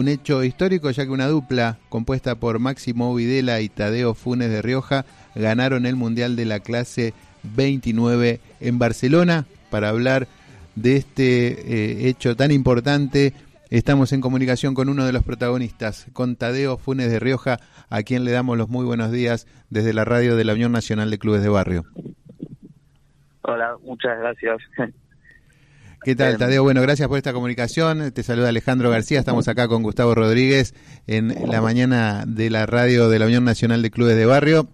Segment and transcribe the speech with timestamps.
[0.00, 4.62] un hecho histórico ya que una dupla compuesta por Máximo Videla y Tadeo Funes de
[4.62, 10.26] Rioja ganaron el Mundial de la clase 29 en Barcelona para hablar
[10.74, 13.34] de este eh, hecho tan importante.
[13.68, 17.58] Estamos en comunicación con uno de los protagonistas, con Tadeo Funes de Rioja,
[17.90, 21.10] a quien le damos los muy buenos días desde la radio de la Unión Nacional
[21.10, 21.84] de Clubes de Barrio.
[23.42, 24.62] Hola, muchas gracias.
[26.02, 26.62] ¿Qué tal, Tadeo?
[26.62, 28.10] Bueno, gracias por esta comunicación.
[28.12, 29.18] Te saluda Alejandro García.
[29.18, 30.74] Estamos acá con Gustavo Rodríguez
[31.06, 34.68] en la mañana de la radio de la Unión Nacional de Clubes de Barrio.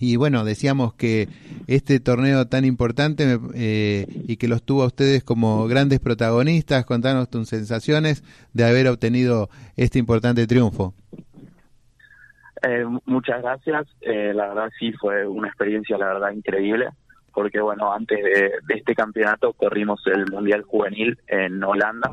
[0.00, 1.28] Y bueno, decíamos que
[1.68, 7.30] este torneo tan importante eh, y que los tuvo a ustedes como grandes protagonistas, contanos
[7.30, 10.92] tus sensaciones de haber obtenido este importante triunfo.
[12.62, 13.86] Eh, muchas gracias.
[14.00, 16.88] Eh, la verdad sí fue una experiencia, la verdad, increíble,
[17.38, 22.10] porque bueno, antes de, este campeonato corrimos el Mundial Juvenil en Holanda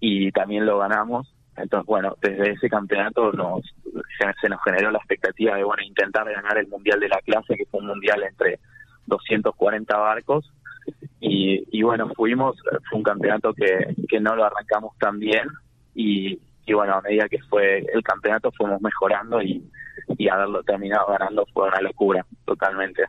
[0.00, 1.32] y también lo ganamos.
[1.56, 3.62] Entonces, bueno, desde ese campeonato nos
[4.18, 7.64] se, nos generó la expectativa de bueno intentar ganar el mundial de la clase, que
[7.66, 8.58] fue un mundial entre
[9.06, 10.52] 240 barcos.
[11.20, 12.56] Y, y bueno, fuimos,
[12.88, 15.46] fue un campeonato que, que no lo arrancamos tan bien
[15.94, 16.40] y,
[16.74, 19.62] bueno, a medida que fue el campeonato fuimos mejorando y,
[20.18, 23.04] y haberlo terminado ganando fue una locura, totalmente.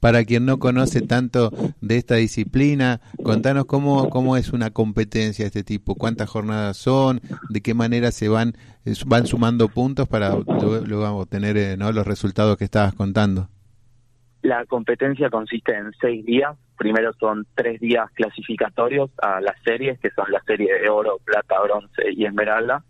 [0.00, 5.48] Para quien no conoce tanto de esta disciplina, contanos cómo, cómo es una competencia de
[5.48, 7.20] este tipo, cuántas jornadas son,
[7.50, 8.54] de qué manera se van,
[8.86, 11.92] eh, van sumando puntos para luego obtener eh, ¿no?
[11.92, 13.48] los resultados que estabas contando.
[14.42, 16.56] La competencia consiste en seis días.
[16.78, 21.60] Primero son tres días clasificatorios a las series, que son la serie de oro, plata,
[21.60, 22.82] bronce y esmeralda.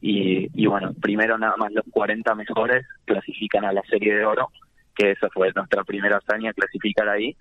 [0.00, 4.50] Y, bueno, primero nada más los 40 mejores clasifican a la serie de oro
[4.98, 7.36] que esa fue nuestra primera hazaña, clasificar ahí.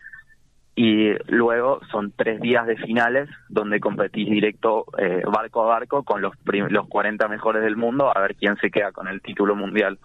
[0.76, 6.22] Y luego son tres días de finales donde competís directo eh, barco a barco con
[6.22, 6.34] los,
[6.70, 9.98] los 40 mejores del mundo a ver quién se queda con el título mundial.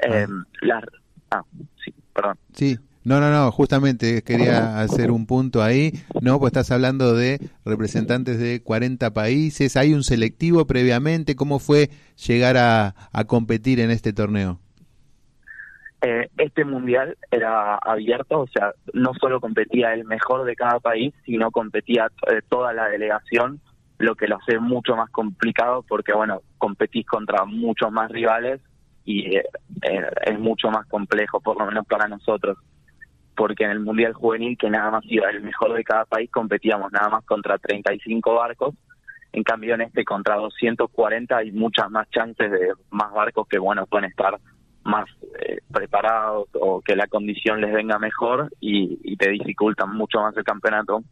[0.00, 0.06] Ah.
[0.06, 0.26] Eh,
[1.32, 1.42] ah,
[1.84, 2.38] sí, perdón.
[2.52, 6.38] Sí, no, no, no, justamente quería hacer un punto ahí, ¿no?
[6.38, 11.34] Pues estás hablando de representantes de 40 países, ¿hay un selectivo previamente?
[11.34, 11.90] ¿Cómo fue
[12.28, 14.60] llegar a competir en este torneo?
[16.00, 21.12] Eh, este mundial era abierto, o sea, no solo competía el mejor de cada país,
[21.24, 23.60] sino competía eh, toda la delegación,
[23.98, 28.60] lo que lo hace mucho más complicado porque, bueno, competís contra muchos más rivales
[29.04, 29.44] y eh,
[30.24, 32.58] es mucho más complejo, por lo menos para nosotros,
[33.36, 36.92] porque en el mundial juvenil, que nada más iba el mejor de cada país, competíamos
[36.92, 38.74] nada más contra 35 barcos.
[39.32, 43.84] En cambio, en este contra 240 hay muchas más chances de más barcos que, bueno,
[43.86, 44.38] pueden estar
[44.88, 45.08] más
[45.40, 50.44] eh, preparados o que la condición les venga mejor y, te dificultan mucho más el
[50.44, 51.02] campeonato.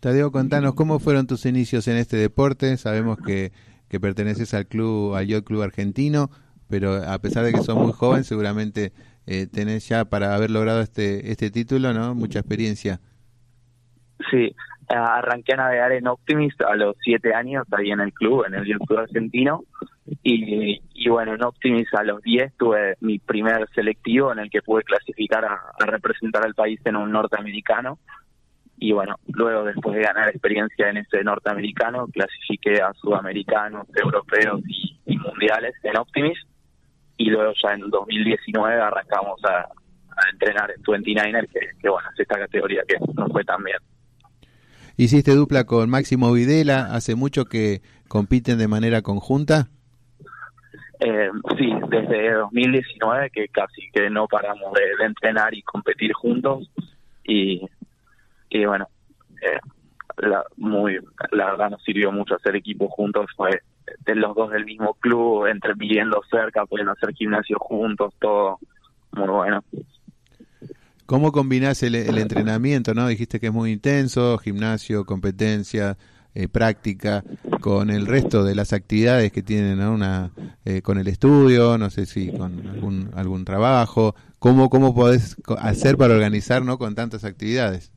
[0.00, 2.76] Tadeo, contanos cómo fueron tus inicios en este deporte.
[2.76, 3.52] Sabemos que,
[3.88, 6.30] que perteneces al club, al Yacht Club Argentino,
[6.68, 8.92] pero a pesar de que sos muy joven, seguramente
[9.26, 12.14] eh, tenés ya para haber logrado este este título, ¿no?
[12.14, 13.00] Mucha experiencia.
[14.30, 14.54] Sí,
[14.88, 18.78] arranqué a navegar en Optimist a los siete años ahí en el club, en el
[18.78, 19.64] Club Argentino
[20.22, 24.62] y, y bueno, en Optimis a los 10 tuve mi primer selectivo en el que
[24.62, 27.98] pude clasificar a, representar al país en un norteamericano.
[28.78, 35.16] Y bueno, luego después de ganar experiencia en ese norteamericano, clasifiqué a sudamericanos, europeos y,
[35.16, 36.38] mundiales en Optimis.
[37.16, 39.68] Y luego ya en 2019 arrancamos a,
[40.30, 43.78] entrenar en 29er, que, que bueno, es esta categoría que no fue tan bien.
[45.02, 46.94] ¿Hiciste dupla con Máximo Videla?
[46.94, 49.66] ¿Hace mucho que compiten de manera conjunta?
[51.00, 56.70] Eh, sí, desde 2019 que casi que no paramos de, entrenar y competir juntos
[57.24, 57.68] y,
[58.48, 58.86] y bueno,
[59.40, 59.58] eh,
[60.18, 61.00] la, muy,
[61.32, 63.60] la verdad nos sirvió mucho hacer equipo juntos, fue
[64.06, 68.60] de los dos del mismo club, entre viviendo cerca, pueden hacer gimnasio juntos, todo
[69.10, 69.64] muy bueno.
[71.12, 72.94] ¿Cómo combinás el, el entrenamiento?
[72.94, 75.98] no Dijiste que es muy intenso, gimnasio, competencia,
[76.34, 77.22] eh, práctica
[77.60, 80.30] con el resto de las actividades que tienen una
[80.64, 84.14] eh, con el estudio no sé si con algún algún trabajo.
[84.38, 87.92] Cómo cómo podés hacer para organizar no con tantas actividades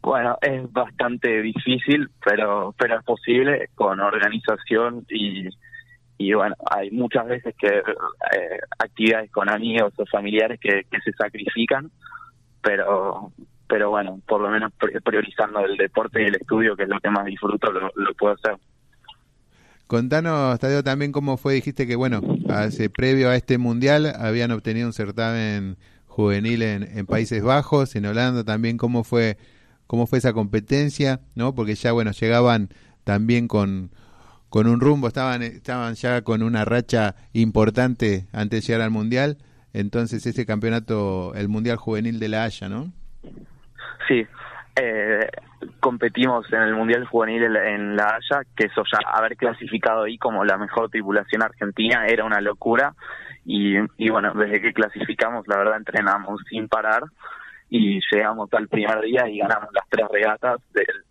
[0.00, 5.48] bueno es bastante difícil pero pero es posible con organización y
[6.28, 11.90] y bueno hay muchas veces que eh, actividades con amigos o familiares que, se sacrifican
[12.62, 13.32] pero
[13.72, 14.70] pero bueno, por lo menos
[15.02, 18.58] priorizando el deporte y el estudio, que es lo que más disfruto, lo, puedo hacer.
[19.86, 22.20] Contanos, Tadeo, también cómo fue, dijiste que, bueno,
[22.50, 28.44] hace, previo a este mundial habían obtenido un certamen juvenil en, Países Bajos, en Holanda
[28.44, 29.38] también, cómo fue
[29.86, 31.54] cómo fue esa competencia, ¿no?
[31.54, 32.68] Porque ya, bueno, llegaban
[33.04, 33.90] también con,
[34.52, 39.38] con un rumbo, estaban, estaban ya con una racha importante antes de llegar al Mundial.
[39.72, 42.92] Entonces, ese campeonato, el Mundial Juvenil de La Haya, ¿no?
[44.06, 44.26] Sí,
[44.76, 45.26] eh,
[45.80, 50.44] competimos en el Mundial Juvenil en La Haya, que eso ya, haber clasificado ahí como
[50.44, 52.92] la mejor tripulación argentina era una locura.
[53.46, 57.04] Y, y bueno, desde que clasificamos, la verdad, entrenamos sin parar
[57.70, 61.04] y llegamos al primer día y ganamos las tres regatas del,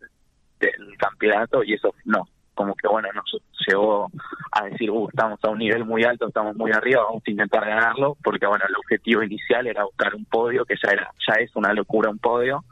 [0.60, 2.28] del campeonato y eso no,
[2.62, 4.08] como que bueno, nos llevó
[4.52, 7.66] a decir, uh, estamos a un nivel muy alto, estamos muy arriba, vamos a intentar
[7.66, 11.56] ganarlo, porque bueno, el objetivo inicial era buscar un podio, que ya era, ya es
[11.56, 12.64] una locura un podio,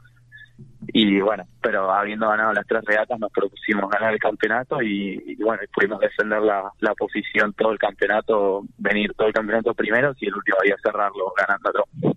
[0.92, 5.60] y bueno, pero habiendo ganado las tres regatas nos propusimos ganar el campeonato y, bueno,
[5.74, 10.34] pudimos defender la, la, posición todo el campeonato, venir todo el campeonato primero y el
[10.36, 12.14] último día cerrarlo ganando todo.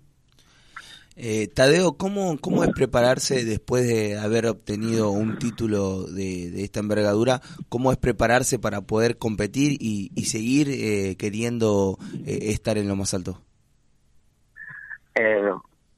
[1.16, 7.40] Eh, Tadeo, ¿cómo, ¿cómo es prepararse después de haber obtenido un título de, esta envergadura?
[7.68, 12.96] ¿Cómo es prepararse para poder competir y, y seguir eh, queriendo eh, estar en lo
[12.96, 13.40] más alto?
[15.14, 15.50] Eh,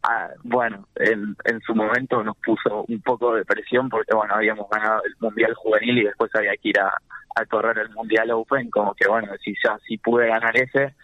[0.08, 4.70] Ah, bueno, en, en su momento nos puso un poco de presión porque, bueno, habíamos
[4.70, 6.92] ganado el Mundial Juvenil y después había que ir a,
[7.34, 10.94] a correr el Mundial Open, como que, bueno, si ya si pude ganar ese,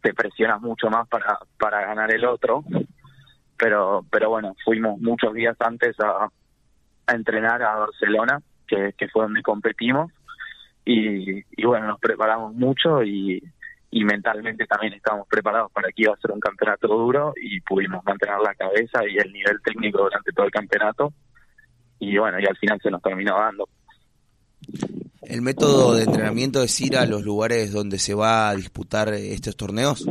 [0.00, 2.64] te presionas mucho más para, para ganar el otro.
[3.58, 6.28] Pero, pero bueno, fuimos muchos días antes a,
[7.06, 10.12] a entrenar a Barcelona, que, que fue donde competimos.
[10.84, 13.42] Y, y bueno, nos preparamos mucho y,
[13.90, 18.04] y mentalmente también estábamos preparados para que iba a ser un campeonato duro y pudimos
[18.04, 21.12] mantener la cabeza y el nivel técnico durante todo el campeonato
[21.98, 23.68] y bueno, y al final se nos terminó dando.
[25.22, 29.56] ¿El método de entrenamiento es ir a los lugares donde se va a disputar estos
[29.56, 30.06] torneos?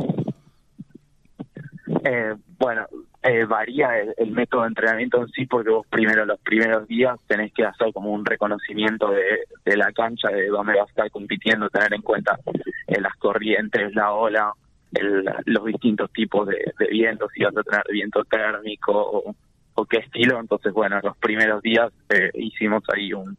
[2.04, 2.86] Eh, bueno,
[3.28, 7.18] eh, varía el, el, método de entrenamiento en sí porque vos primero los primeros días
[7.26, 11.68] tenés que hacer como un reconocimiento de, la cancha, de dónde vas a estar compitiendo,
[11.68, 12.38] tener en cuenta
[12.86, 14.52] eh, las corrientes, la ola,
[14.94, 19.34] el, los distintos tipos de, de vientos, si vas a tener viento térmico
[19.74, 20.40] o, qué estilo.
[20.40, 23.36] Entonces, bueno, los primeros días eh, hicimos ahí un,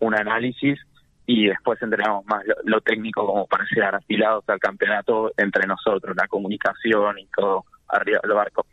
[0.00, 0.78] un análisis
[1.26, 6.16] y después entrenamos más lo, lo técnico como para llegar afilados al campeonato entre nosotros,
[6.16, 8.66] la comunicación y todo arriba del barco.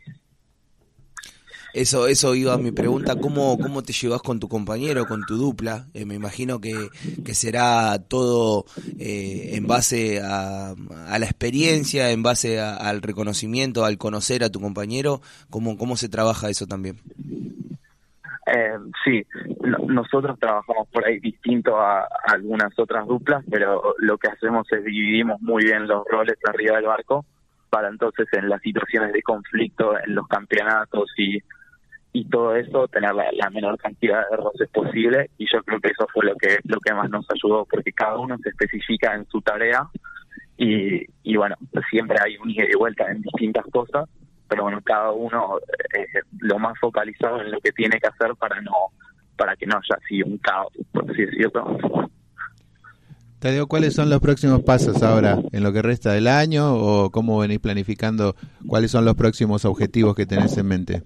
[1.74, 5.36] Eso, eso iba a mi pregunta, ¿cómo, cómo te llevas con tu compañero, con tu
[5.36, 5.86] dupla?
[5.92, 6.88] Eh, me imagino que,
[7.24, 8.64] que será todo
[8.98, 14.50] eh, en base a, a, la experiencia, en base a, al reconocimiento, al conocer a
[14.50, 15.20] tu compañero.
[15.50, 16.96] ¿Cómo, cómo se trabaja eso también?
[18.46, 19.26] Eh, sí,
[19.60, 24.66] no, nosotros trabajamos por ahí distinto a, a, algunas otras duplas, pero lo que hacemos
[24.72, 27.26] es dividimos muy bien los roles arriba del barco
[27.68, 31.38] para entonces en las situaciones de conflicto, en los campeonatos y
[32.12, 36.06] y todo eso tener la, menor cantidad de roces posible y yo creo que eso
[36.12, 39.40] fue lo que lo que más nos ayudó porque cada uno se especifica en su
[39.40, 39.88] tarea
[40.56, 41.56] y, y bueno
[41.90, 44.08] siempre hay un ida y vuelta en distintas cosas
[44.48, 45.58] pero bueno cada uno
[45.96, 46.06] eh,
[46.40, 48.72] lo más focalizado en lo que tiene que hacer para no
[49.36, 52.08] para que no haya así un caos por así decirlo
[53.38, 57.38] Tadeo, ¿cuáles son los próximos pasos ahora en lo que resta del año o cómo
[57.38, 58.34] venís planificando
[58.66, 61.02] cuáles son los próximos objetivos que tenés en mente?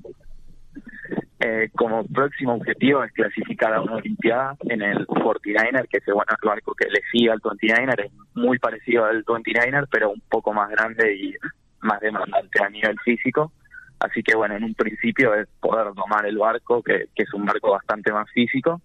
[1.63, 6.15] Eh, como próximo objetivo es clasificar a una Olimpiada en el 49er, que es el,
[6.15, 10.53] bueno, barco que le sigue al 29er, es muy parecido al 29er, pero un poco
[10.53, 11.35] más grande y
[11.81, 13.53] más demandante a nivel físico.
[14.01, 17.71] Así que bueno, en un principio es poder domar el barco, que, es un barco
[17.71, 18.81] bastante más físico,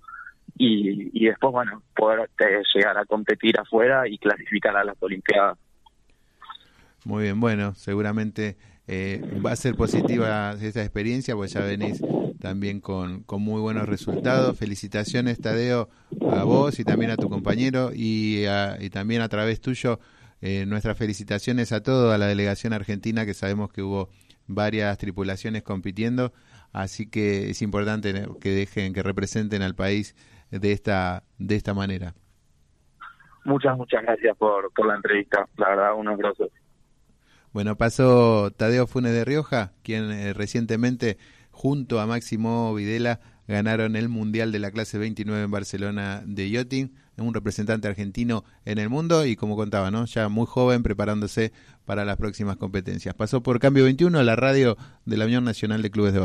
[0.56, 5.58] y, y después, bueno, poder eh, llegar a competir afuera y clasificar a las Olimpiadas.
[7.06, 8.56] Muy bien, bueno, seguramente
[8.88, 12.02] eh, va a ser positiva esta experiencia, pues ya venís
[12.40, 14.58] también con, con, muy buenos resultados.
[14.58, 15.90] Felicitaciones, Tadeo,
[16.32, 20.00] a vos y también a tu compañero y, a, también a través tuyo
[20.42, 24.10] eh, nuestras felicitaciones a todos, a la delegación argentina, que sabemos que hubo
[24.48, 26.32] varias tripulaciones compitiendo,
[26.72, 30.16] así que es importante que dejen, que representen al país
[30.50, 32.14] de esta, de esta manera.
[33.44, 36.50] Muchas, muchas gracias por, por la entrevista, la verdad, unos grosos.
[37.54, 41.18] Bueno, pasó Tadeo Funes de Rioja, quien eh, recientemente
[41.52, 46.92] junto a Máximo Videla ganaron el Mundial de la clase 29 en Barcelona de yachting,
[47.18, 50.06] un representante argentino en el mundo y como contaba, ¿no?
[50.06, 51.52] ya muy joven preparándose
[51.86, 53.16] para las próximas competencias.
[53.16, 56.16] Pasó por Cambio 21, la radio de la Unión Nacional de Clubes de